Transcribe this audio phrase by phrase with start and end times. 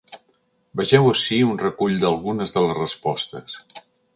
[0.79, 3.63] Vegeu ací un recull d’algunes de les respostes.